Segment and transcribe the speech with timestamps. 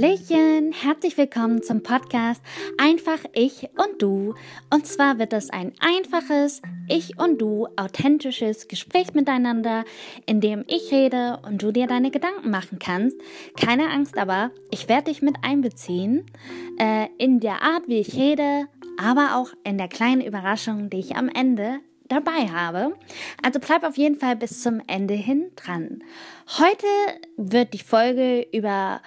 [0.00, 2.40] Hallöchen, herzlich willkommen zum Podcast
[2.78, 4.34] Einfach ich und du.
[4.72, 9.84] Und zwar wird es ein einfaches Ich und du authentisches Gespräch miteinander,
[10.24, 13.16] in dem ich rede und du dir deine Gedanken machen kannst.
[13.60, 16.24] Keine Angst aber, ich werde dich mit einbeziehen
[16.78, 21.16] äh, in der Art, wie ich rede, aber auch in der kleinen Überraschung, die ich
[21.16, 22.94] am Ende dabei habe.
[23.42, 26.02] Also bleib auf jeden Fall bis zum Ende hin dran.
[26.58, 26.86] Heute
[27.36, 29.02] wird die Folge über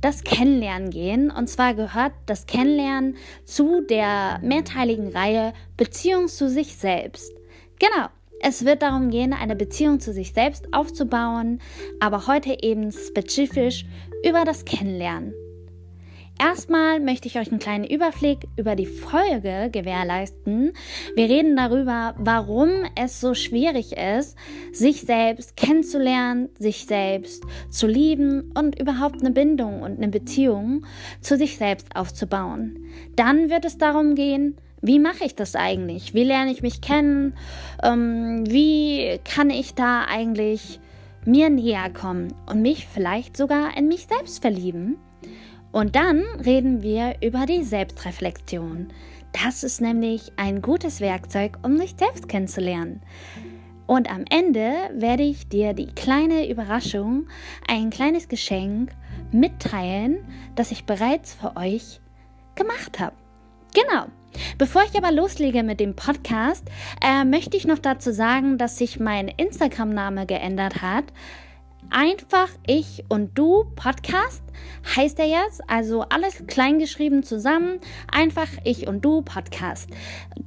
[0.00, 1.30] das Kennenlernen gehen.
[1.30, 7.32] Und zwar gehört das Kennenlernen zu der mehrteiligen Reihe Beziehung zu sich selbst.
[7.78, 8.08] Genau.
[8.40, 11.58] Es wird darum gehen, eine Beziehung zu sich selbst aufzubauen,
[12.00, 13.86] aber heute eben spezifisch
[14.22, 15.32] über das Kennenlernen.
[16.38, 20.72] Erstmal möchte ich euch einen kleinen Überblick über die Folge gewährleisten.
[21.14, 24.36] Wir reden darüber, warum es so schwierig ist,
[24.70, 30.84] sich selbst kennenzulernen, sich selbst zu lieben und überhaupt eine Bindung und eine Beziehung
[31.22, 32.84] zu sich selbst aufzubauen.
[33.16, 36.12] Dann wird es darum gehen, wie mache ich das eigentlich?
[36.12, 37.34] Wie lerne ich mich kennen?
[37.82, 40.80] Ähm, wie kann ich da eigentlich
[41.24, 44.98] mir näher kommen und mich vielleicht sogar in mich selbst verlieben?
[45.72, 48.88] Und dann reden wir über die Selbstreflexion.
[49.44, 53.02] Das ist nämlich ein gutes Werkzeug, um sich selbst kennenzulernen.
[53.86, 57.28] Und am Ende werde ich dir die kleine Überraschung,
[57.68, 58.92] ein kleines Geschenk
[59.32, 62.00] mitteilen, das ich bereits für euch
[62.54, 63.14] gemacht habe.
[63.74, 64.06] Genau.
[64.58, 66.64] Bevor ich aber loslege mit dem Podcast,
[67.02, 71.04] äh, möchte ich noch dazu sagen, dass sich mein Instagram-Name geändert hat.
[71.90, 74.42] Einfach ich und du Podcast
[74.96, 75.62] heißt er jetzt.
[75.68, 77.78] Also alles kleingeschrieben zusammen.
[78.10, 79.88] Einfach ich und du Podcast.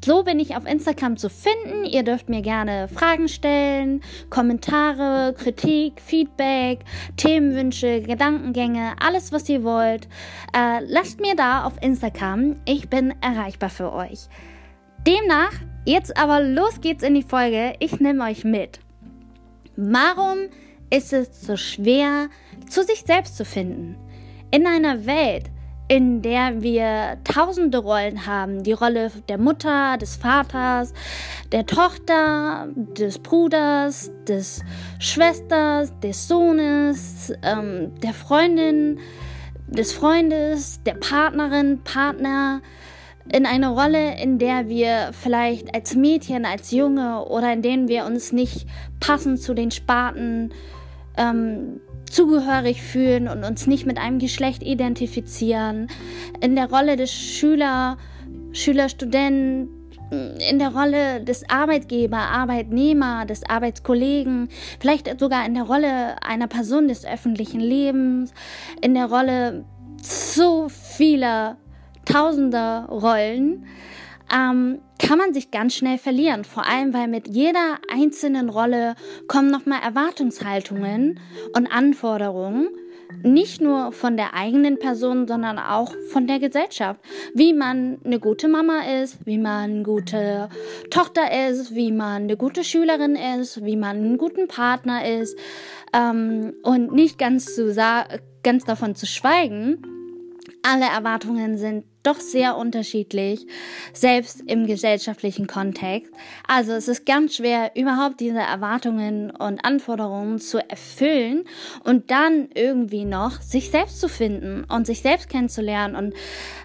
[0.03, 1.85] So bin ich auf Instagram zu finden.
[1.85, 6.79] Ihr dürft mir gerne Fragen stellen, Kommentare, Kritik, Feedback,
[7.17, 10.07] Themenwünsche, Gedankengänge, alles was ihr wollt.
[10.55, 12.57] Äh, lasst mir da auf Instagram.
[12.65, 14.27] Ich bin erreichbar für euch.
[15.07, 15.53] Demnach,
[15.85, 17.73] jetzt aber los geht's in die Folge.
[17.79, 18.79] Ich nehme euch mit.
[19.75, 20.49] Warum
[20.89, 22.29] ist es so schwer,
[22.69, 23.95] zu sich selbst zu finden.
[24.51, 25.45] In einer Welt,
[25.87, 30.93] in der wir tausende Rollen haben, die Rolle der Mutter, des Vaters,
[31.51, 34.61] der Tochter, des Bruders, des
[34.99, 38.99] Schwesters, des Sohnes, ähm, der Freundin,
[39.67, 42.61] des Freundes, der Partnerin, Partner,
[43.31, 48.05] in eine Rolle, in der wir vielleicht als Mädchen, als Junge oder in denen wir
[48.05, 48.65] uns nicht
[48.99, 50.51] passend zu den Sparten
[51.19, 55.87] ähm, zugehörig fühlen und uns nicht mit einem Geschlecht identifizieren.
[56.41, 57.97] In der Rolle des Schüler,
[58.51, 59.69] Schüler, Studenten,
[60.49, 66.87] in der Rolle des Arbeitgeber, Arbeitnehmer, des Arbeitskollegen, vielleicht sogar in der Rolle einer Person
[66.87, 68.33] des öffentlichen Lebens,
[68.81, 69.65] in der Rolle
[70.01, 71.57] so vieler
[72.05, 73.67] tausender Rollen
[74.33, 76.43] ähm, kann man sich ganz schnell verlieren.
[76.43, 78.95] Vor allem, weil mit jeder einzelnen Rolle
[79.27, 81.19] kommen nochmal Erwartungshaltungen
[81.55, 82.67] und Anforderungen.
[83.23, 86.99] Nicht nur von der eigenen Person, sondern auch von der Gesellschaft.
[87.33, 90.49] Wie man eine gute Mama ist, wie man eine gute
[90.91, 95.35] Tochter ist, wie man eine gute Schülerin ist, wie man einen guten Partner ist.
[95.91, 97.73] Ähm, und nicht ganz, zu
[98.43, 99.81] ganz davon zu schweigen,
[100.61, 103.45] alle Erwartungen sind doch sehr unterschiedlich,
[103.93, 106.11] selbst im gesellschaftlichen Kontext.
[106.47, 111.43] Also es ist ganz schwer, überhaupt diese Erwartungen und Anforderungen zu erfüllen
[111.83, 116.13] und dann irgendwie noch sich selbst zu finden und sich selbst kennenzulernen und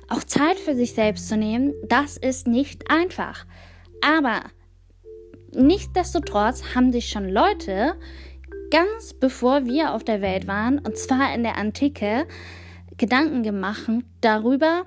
[0.08, 1.74] auch Zeit für sich selbst zu nehmen.
[1.88, 3.46] Das ist nicht einfach.
[4.02, 4.42] Aber
[5.52, 7.94] nichtsdestotrotz haben sich schon Leute,
[8.70, 12.26] ganz bevor wir auf der Welt waren, und zwar in der Antike,
[12.96, 13.88] Gedanken gemacht
[14.20, 14.84] darüber,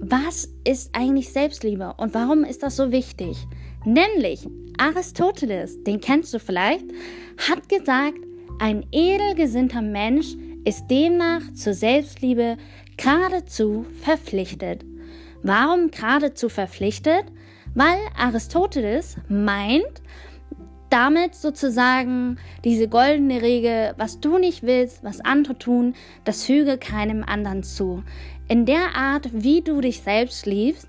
[0.00, 3.36] was ist eigentlich Selbstliebe und warum ist das so wichtig?
[3.84, 4.46] Nämlich
[4.78, 6.84] Aristoteles, den kennst du vielleicht,
[7.48, 8.18] hat gesagt,
[8.58, 10.34] ein edelgesinnter Mensch
[10.64, 12.56] ist demnach zur Selbstliebe
[12.96, 14.84] geradezu verpflichtet.
[15.42, 17.24] Warum geradezu verpflichtet?
[17.74, 20.02] Weil Aristoteles meint,
[20.90, 25.94] damit sozusagen diese goldene Regel, was du nicht willst, was andere tun,
[26.24, 28.02] das füge keinem anderen zu.
[28.48, 30.88] In der Art, wie du dich selbst liebst,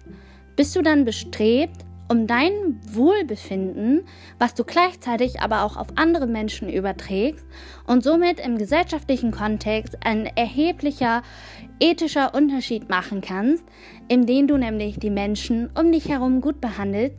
[0.55, 4.03] bist du dann bestrebt, um dein Wohlbefinden,
[4.39, 7.45] was du gleichzeitig aber auch auf andere Menschen überträgst
[7.85, 11.21] und somit im gesellschaftlichen Kontext ein erheblicher
[11.79, 13.63] ethischer Unterschied machen kannst,
[14.07, 17.17] indem du nämlich die Menschen um dich herum gut behandelst,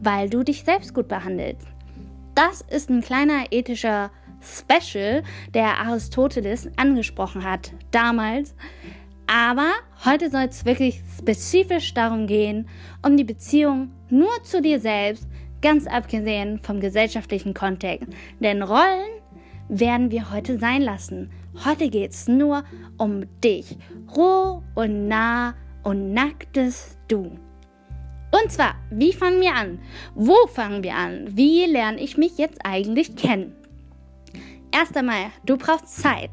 [0.00, 1.75] weil du dich selbst gut behandelst.
[2.36, 4.10] Das ist ein kleiner ethischer
[4.42, 5.22] Special,
[5.54, 8.54] der Aristoteles angesprochen hat damals.
[9.26, 9.70] Aber
[10.04, 12.68] heute soll es wirklich spezifisch darum gehen,
[13.02, 15.26] um die Beziehung nur zu dir selbst,
[15.62, 18.06] ganz abgesehen vom gesellschaftlichen Kontext.
[18.38, 19.22] Denn Rollen
[19.70, 21.30] werden wir heute sein lassen.
[21.64, 22.64] Heute geht es nur
[22.98, 23.78] um dich.
[24.14, 25.54] Roh und nah
[25.84, 27.38] und nacktes Du.
[28.42, 29.78] Und zwar, wie fangen wir an?
[30.14, 31.36] Wo fangen wir an?
[31.36, 33.54] Wie lerne ich mich jetzt eigentlich kennen?
[34.72, 36.30] Erst einmal, du brauchst Zeit.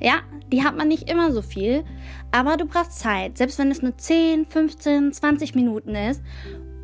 [0.00, 0.20] Ja,
[0.52, 1.84] die hat man nicht immer so viel,
[2.30, 6.22] aber du brauchst Zeit, selbst wenn es nur 10, 15, 20 Minuten ist,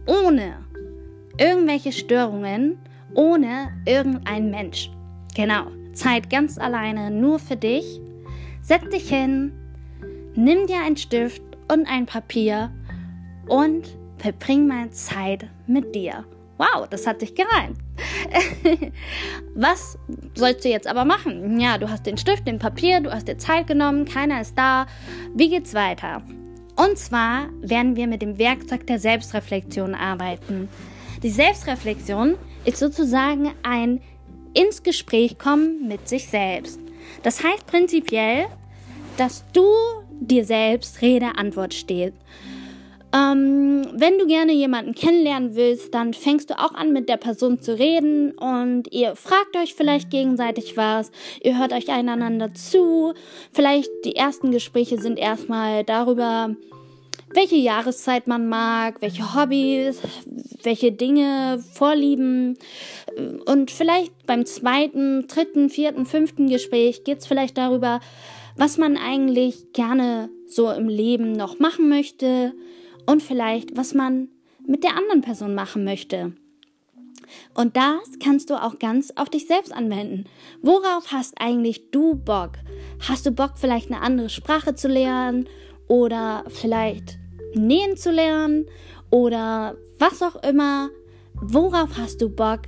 [0.07, 0.65] ohne
[1.39, 2.79] irgendwelche Störungen,
[3.15, 4.91] ohne irgendein Mensch.
[5.35, 8.01] Genau, Zeit ganz alleine, nur für dich.
[8.61, 9.53] Setz dich hin,
[10.35, 12.71] nimm dir einen Stift und ein Papier
[13.47, 16.25] und verbring mal Zeit mit dir.
[16.57, 17.77] Wow, das hat sich gereimt.
[19.57, 19.99] Was
[20.35, 21.59] sollst du jetzt aber machen?
[21.59, 24.87] Ja, du hast den Stift, den Papier, du hast dir Zeit genommen, keiner ist da.
[25.35, 26.23] Wie geht's weiter?
[26.77, 30.69] Und zwar werden wir mit dem Werkzeug der Selbstreflexion arbeiten.
[31.25, 34.01] Die Selbstreflexion ist sozusagen ein
[34.55, 36.79] ins Gespräch kommen mit sich selbst.
[37.25, 38.47] Das heißt prinzipiell,
[39.17, 39.65] dass du
[40.21, 42.15] dir selbst Rede-Antwort stehst.
[43.15, 47.61] Ähm, wenn du gerne jemanden kennenlernen willst, dann fängst du auch an, mit der Person
[47.61, 51.11] zu reden und ihr fragt euch vielleicht gegenseitig was,
[51.43, 53.13] ihr hört euch einander zu.
[53.53, 56.57] Vielleicht die ersten Gespräche sind erstmal darüber,
[57.35, 60.01] welche Jahreszeit man mag, welche Hobbys,
[60.63, 62.57] welche Dinge, Vorlieben.
[63.45, 68.01] Und vielleicht beim zweiten, dritten, vierten, fünften Gespräch geht es vielleicht darüber,
[68.57, 72.55] was man eigentlich gerne so im Leben noch machen möchte
[73.07, 74.29] und vielleicht, was man
[74.67, 76.33] mit der anderen Person machen möchte.
[77.55, 80.25] Und das kannst du auch ganz auf dich selbst anwenden.
[80.61, 82.53] Worauf hast eigentlich du Bock?
[83.01, 85.49] Hast du Bock, vielleicht eine andere Sprache zu lernen
[85.89, 87.19] oder vielleicht
[87.55, 88.67] nähen zu lernen
[89.11, 90.91] oder was auch immer?
[91.35, 92.61] Worauf hast du Bock?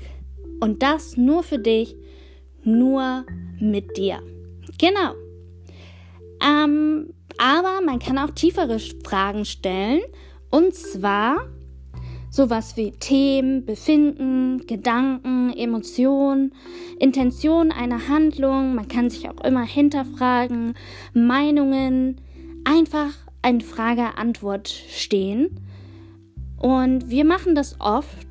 [0.61, 1.97] Und das nur für dich,
[2.63, 3.25] nur
[3.61, 4.23] mit dir.
[4.79, 5.13] Genau.
[6.43, 10.01] Ähm, aber man kann auch tiefere Fragen stellen.
[10.51, 11.49] Und zwar
[12.31, 16.53] sowas wie Themen, Befinden, Gedanken, Emotionen,
[16.99, 18.75] Intention einer Handlung.
[18.75, 20.75] Man kann sich auch immer hinterfragen,
[21.13, 22.21] Meinungen,
[22.65, 25.61] einfach eine Frage-Antwort stehen.
[26.59, 28.27] Und wir machen das oft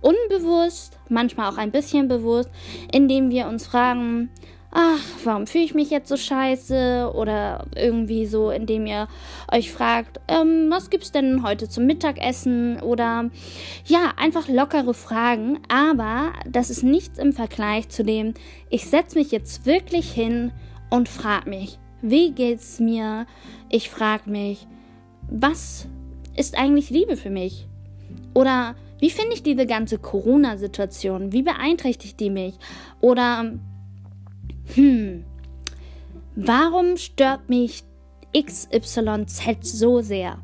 [0.00, 2.50] unbewusst, manchmal auch ein bisschen bewusst,
[2.92, 4.30] indem wir uns fragen,
[4.74, 7.12] ach, warum fühle ich mich jetzt so scheiße?
[7.14, 9.08] Oder irgendwie so, indem ihr
[9.50, 12.80] euch fragt, ähm, was gibt's denn heute zum Mittagessen?
[12.82, 13.30] Oder
[13.86, 15.60] ja, einfach lockere Fragen.
[15.68, 18.34] Aber das ist nichts im Vergleich zu dem,
[18.68, 20.52] ich setze mich jetzt wirklich hin
[20.90, 23.26] und frage mich, wie geht's mir?
[23.70, 24.66] Ich frage mich,
[25.30, 25.86] was
[26.36, 27.66] ist eigentlich Liebe für mich?
[28.34, 31.32] Oder wie finde ich diese ganze Corona-Situation?
[31.32, 32.54] Wie beeinträchtigt die mich?
[33.00, 33.54] Oder
[34.74, 35.24] hm,
[36.34, 37.84] warum stört mich
[38.36, 40.38] XYZ so sehr?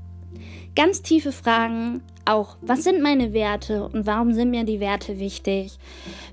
[0.76, 5.78] Ganz tiefe Fragen, auch was sind meine Werte und warum sind mir die Werte wichtig?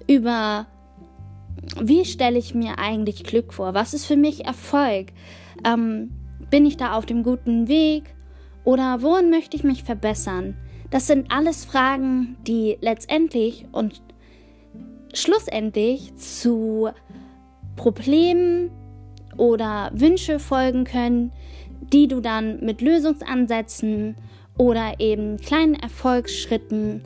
[0.07, 0.67] Über
[1.81, 3.73] wie stelle ich mir eigentlich Glück vor?
[3.73, 5.07] Was ist für mich Erfolg?
[5.65, 6.11] Ähm,
[6.49, 8.15] bin ich da auf dem guten Weg?
[8.63, 10.55] Oder worin möchte ich mich verbessern?
[10.91, 14.01] Das sind alles Fragen, die letztendlich und
[15.13, 16.89] schlussendlich zu
[17.77, 18.69] Problemen
[19.37, 21.31] oder Wünsche folgen können,
[21.93, 24.17] die du dann mit Lösungsansätzen
[24.57, 27.01] oder eben kleinen Erfolgsschritten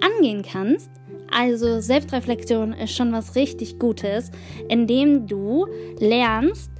[0.00, 0.90] angehen kannst.
[1.30, 4.30] Also Selbstreflexion ist schon was richtig Gutes,
[4.68, 5.66] indem du
[5.98, 6.70] lernst,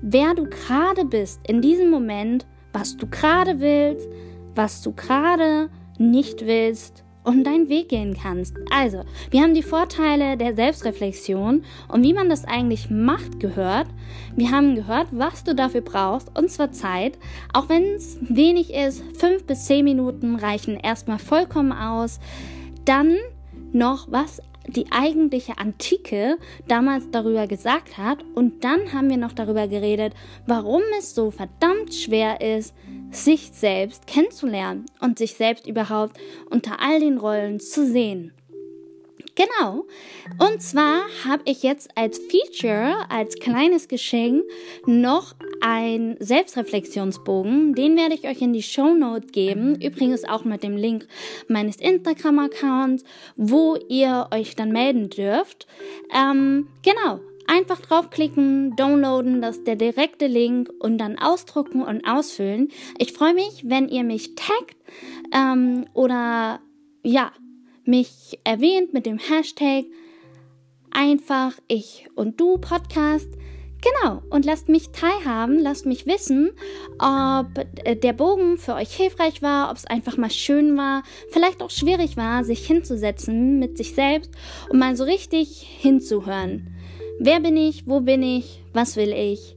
[0.00, 4.08] wer du gerade bist in diesem Moment, was du gerade willst,
[4.54, 8.56] was du gerade nicht willst und deinen Weg gehen kannst.
[8.70, 13.86] Also, wir haben die Vorteile der Selbstreflexion und wie man das eigentlich macht gehört.
[14.34, 17.18] Wir haben gehört, was du dafür brauchst und zwar Zeit.
[17.52, 22.18] Auch wenn es wenig ist, fünf bis zehn Minuten reichen erstmal vollkommen aus.
[22.84, 23.16] Dann
[23.72, 26.36] noch, was die eigentliche Antike
[26.68, 28.18] damals darüber gesagt hat.
[28.34, 30.14] Und dann haben wir noch darüber geredet,
[30.46, 32.74] warum es so verdammt schwer ist,
[33.10, 36.18] sich selbst kennenzulernen und sich selbst überhaupt
[36.50, 38.32] unter all den Rollen zu sehen.
[39.40, 39.86] Genau.
[40.38, 44.44] Und zwar habe ich jetzt als Feature, als kleines Geschenk,
[44.86, 47.74] noch einen Selbstreflexionsbogen.
[47.74, 49.80] Den werde ich euch in die Show Note geben.
[49.80, 51.06] Übrigens auch mit dem Link
[51.48, 53.04] meines Instagram-Accounts,
[53.36, 55.66] wo ihr euch dann melden dürft.
[56.14, 57.20] Ähm, genau.
[57.52, 62.68] Einfach draufklicken, downloaden, das ist der direkte Link und dann ausdrucken und ausfüllen.
[62.96, 64.76] Ich freue mich, wenn ihr mich taggt
[65.34, 66.60] ähm, oder
[67.02, 67.32] ja,
[67.84, 69.86] mich erwähnt mit dem Hashtag
[70.92, 73.28] einfach ich und du Podcast.
[73.82, 76.52] Genau, und lasst mich teilhaben, lasst mich wissen,
[77.00, 77.48] ob
[77.82, 81.70] äh, der Bogen für euch hilfreich war, ob es einfach mal schön war, vielleicht auch
[81.70, 84.30] schwierig war, sich hinzusetzen mit sich selbst
[84.68, 86.76] und mal so richtig hinzuhören.
[87.22, 87.86] Wer bin ich?
[87.86, 88.62] Wo bin ich?
[88.72, 89.54] Was will ich?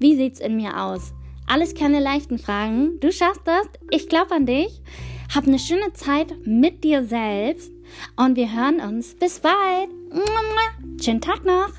[0.00, 1.14] Wie sieht's in mir aus?
[1.46, 2.98] Alles keine leichten Fragen.
[2.98, 3.68] Du schaffst das.
[3.90, 4.82] Ich glaube an dich.
[5.32, 7.70] Hab eine schöne Zeit mit dir selbst
[8.16, 9.14] und wir hören uns.
[9.14, 9.90] Bis bald.
[11.00, 11.70] Schönen Tag noch.